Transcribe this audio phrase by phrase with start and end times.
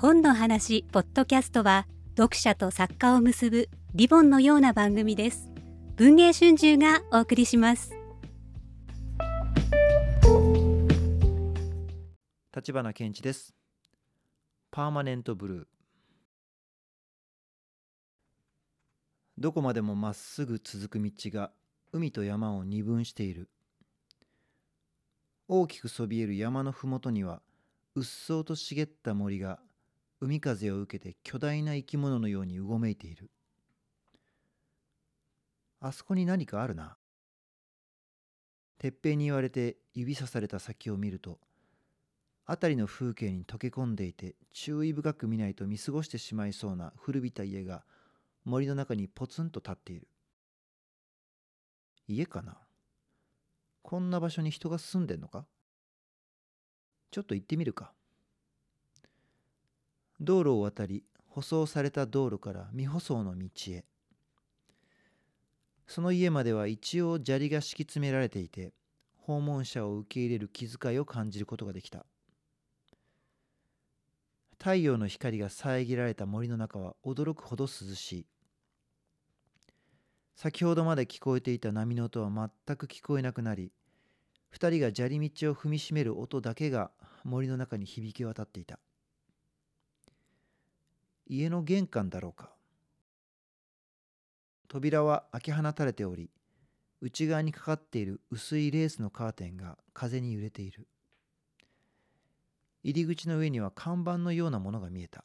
[0.00, 1.84] 本の話ポッドキャストは
[2.16, 5.50] 読者と作家を結ぶリボンのような番組です。
[5.96, 7.90] 文藝春秋がお送りします。
[12.54, 13.56] 立花健一です。
[14.70, 15.66] パーマネントブルー。
[19.36, 21.50] どこまでもまっすぐ続く道が
[21.90, 23.48] 海と山を二分している。
[25.48, 27.42] 大きくそびえる山の麓には
[27.96, 29.58] うっそうと茂った森が
[30.20, 33.30] 海風を受けて巨大な生き物のようにうごめいている。
[35.80, 36.96] あそこに何かあるな。
[38.78, 41.38] 鉄平に言われて指さされた先を見ると
[42.46, 47.84] 辺りの風景に溶け込んでいて注意深く見ないと見過ごしてしまいそうな古びた家が
[48.44, 50.08] 森の中にポツンと立っている。
[52.06, 52.56] 家かな？
[53.82, 55.44] こんな場所に人が住んでんのか？
[57.10, 57.92] ちょっと行ってみるか。
[60.20, 63.84] 道路を渡り舗装された道路から未舗装の道へ。
[65.86, 68.72] その家までは一応砂利が敷き詰められていて
[69.16, 72.04] 訪問者を受け入れる気遣いを感じることができた。
[74.58, 78.26] 太陽の光が遮られた森の中は驚くほど涼しい。
[80.34, 82.30] 先ほどまで聞こえていた波の音は
[82.66, 83.72] 全く聞こえなくなり
[84.50, 86.90] 二人が砂利道を踏みしめる音だけが
[87.24, 88.78] 森の中に響き渡っていた。
[91.28, 92.50] 家の玄関だろうか。
[94.66, 96.30] 扉は開け放たれており
[97.00, 100.86] 内側にかかっている薄いレースのカーテンが風に揺れている。
[102.82, 105.24] 入り口の上には看板のようなものが見えた。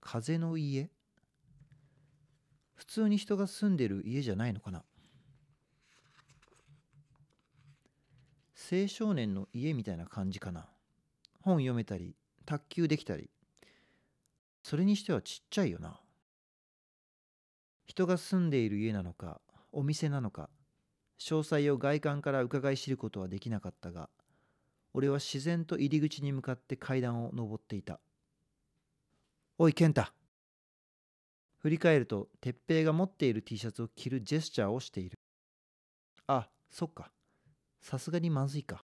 [0.00, 0.88] 風の家？
[2.74, 4.82] 普通に人が住んでる家じゃないのかな？
[8.70, 10.66] 青少年の家みたいな感じかな。
[11.42, 13.30] 本読めたり卓球できたり。
[14.68, 15.98] それにしてはちっちゃいよな。
[17.86, 19.40] 人が住んでいる家なのか
[19.72, 20.50] お店なのか
[21.18, 24.10] 詳細を外観から伺い知ることはできなかったが
[24.92, 27.98] 俺は自然と入り口に向かって階段を上っていた。
[29.56, 30.12] おい健太。
[31.60, 35.18] 振り返ると鉄平が持っている T シャツを着るジェスチャーをしている。
[36.26, 37.10] あそっか。
[37.80, 38.84] さすがにまずいか。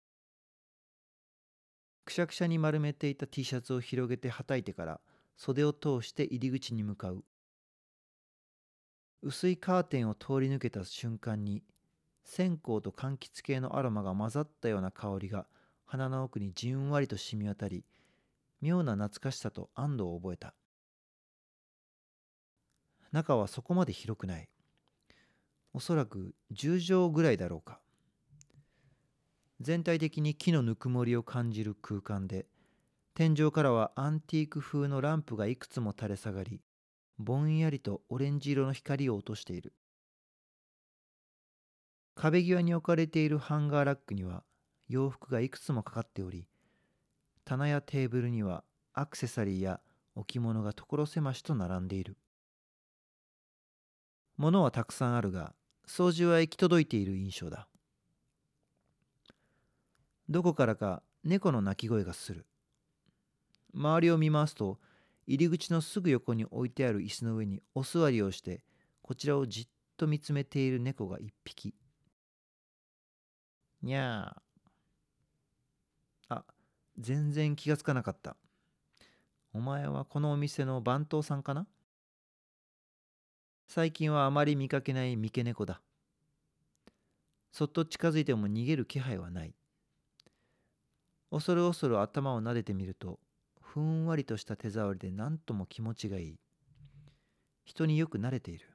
[2.06, 5.02] くしゃくしゃに丸めていた T シャツを広げてはたいてから
[5.36, 7.24] 袖を通して入り口に向かう。
[9.24, 11.64] 薄いカーテンを通り抜けた瞬間に
[12.24, 15.46] 線香と柑橘系のアロマが混ざったような香りが
[15.86, 17.86] 鼻の奥にじんわりと染み渡り
[18.62, 20.54] 妙な懐かしさと安堵を覚えた。
[23.12, 24.48] 中はそこまで広くない。
[25.74, 27.80] おそらく10畳ぐらいだろうか。
[29.60, 32.46] 全体的に木のぬくもりを感じる空間で
[33.14, 36.62] 天井からはアンティーク風のランプがいくつも垂れ下がり
[37.18, 39.74] ぼんやりとオレンジ色の光を落としている。
[42.16, 44.44] 壁際に置かれているハンガーラックには
[44.88, 46.46] 洋服がいくつもかかっており
[47.46, 48.64] 棚やテーブルには
[48.94, 49.80] アクセサリーや
[50.16, 52.18] 置物が所狭しと並んでいる。
[54.38, 55.54] 物はたくさんあるが
[55.88, 57.68] 掃除は行き届いている印象だ。
[60.30, 62.46] どこからか猫の鳴き声がする。
[63.74, 64.80] 周りを見回すと
[65.28, 68.64] 入り口のすぐ横に置いてある椅子の上にお座りをして
[69.02, 69.68] こちらをじっ
[69.98, 71.74] と見つめている猫が一匹。
[73.82, 76.36] にゃー。
[76.36, 76.44] あ
[76.98, 78.36] 全然気がつかなかった。
[79.54, 81.68] お前はこのお店の番頭さんかな？
[83.68, 85.82] 最近はあまり見かけない三毛猫だ。
[87.52, 89.54] そっと近づいても逃げる気配はない。
[91.32, 93.20] 恐る恐る頭を撫でてみると
[93.74, 96.40] ふんわりとした手触りで何とも気持ちがいい。
[97.64, 98.68] 人によく慣れている。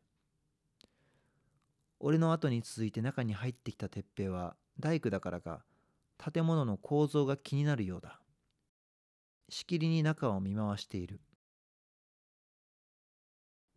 [2.00, 5.66] 俺の後に続いて中に入ってきた鉄平は大工だからか
[6.16, 8.20] 建物の構造が気になるようだ。
[9.50, 11.20] しきりに中を見回している。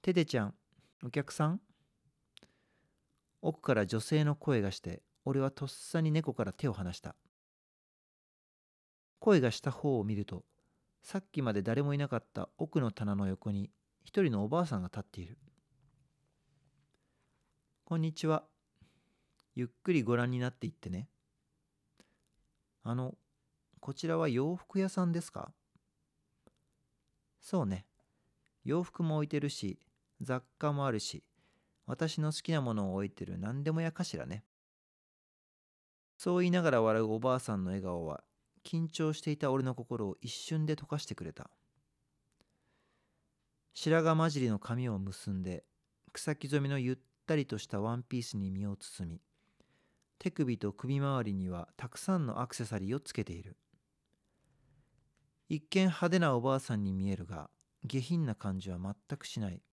[0.01, 0.53] テテちゃん
[1.05, 1.59] お客さん？
[3.41, 7.17] 奥から女性の声がして俺はとっさに猫から手を離した。
[9.19, 10.45] 声がした方を見ると
[11.01, 13.71] さっきまで誰もいなかった奥の棚の横に
[14.03, 15.37] 一人のおばあさんが立っている。
[17.83, 18.43] こんにちは。
[19.55, 21.09] ゆっくりご覧になっていってね。
[22.83, 23.15] あの、
[23.79, 25.51] こちらは洋服屋さんですか？
[27.41, 27.85] そうね。
[28.63, 29.79] 洋服も置いてるし、
[30.21, 31.23] 雑貨もあるし、
[31.87, 34.43] 私の好きなものを置いてる何でも屋かしらね。
[36.17, 38.23] そう言いながら笑うおばあさんの笑顔は
[38.69, 41.49] 緊張していた俺の心を一瞬で溶かしてくれた。
[43.73, 45.63] 白髪混じりの髪を結んで
[46.13, 49.21] 草木染めのゆったりとしたワンピースに身を包み
[50.19, 53.57] 手首と首周りにはたくさんのアクセサリーをつけている。
[55.47, 57.49] 一見派手なおばあさんに見えるが
[57.85, 59.63] 下品な感じは全くしない。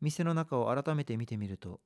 [0.00, 1.80] 店の中を改めて見てみると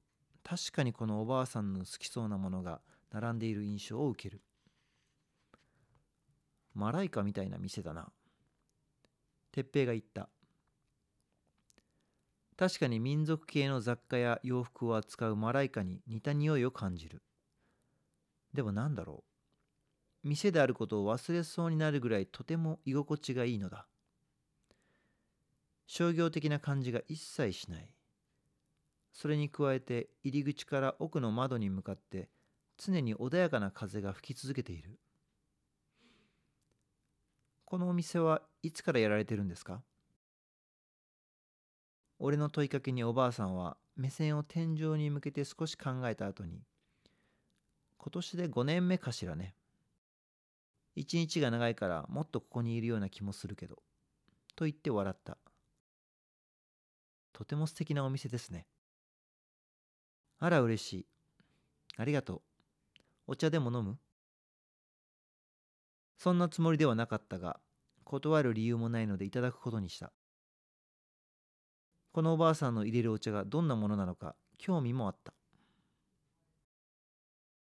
[0.44, 4.40] 確かにこのおばあさんの好きそうなものが並んでいる印象を受ける。
[6.78, 8.12] マライカみたいな店だな。
[9.50, 10.28] 哲平が言った。
[12.56, 17.20] 確かに民族系の雑貨や洋服を扱うマライカに似た匂いを感じる。
[18.54, 19.24] でも何だろ
[20.24, 20.28] う。
[20.28, 23.88] 店であることを忘れそうになるぐらいとても居心地がいいのだ。
[25.88, 27.88] 商業的な感じが一切しない。
[29.12, 32.28] それに加えて入り口から奥の窓に向かって
[32.76, 35.00] 常に穏やかな風が吹き続けている。
[37.68, 39.82] このお店はいつからやられてるんですか？
[42.18, 46.62] 俺の問いかけにおばあさんは目線を天井に向けて少し考えた後に
[47.98, 49.54] 今年で5年目かしらね。
[50.96, 53.76] 一日が長いからもっとここにいるような気もするけど
[54.56, 55.36] と言って笑った。
[57.34, 58.66] とても素敵なお店ですね。
[60.38, 61.06] あら嬉しい。
[61.98, 62.40] ありがとう。
[63.26, 63.98] お茶でも飲む？
[66.18, 67.60] そんなつもりではなかったが
[68.04, 70.12] 断る理由もないのでいただくことにした。
[72.12, 75.37] このおばあさんの入れるお茶がどんなものなのか興味もあった。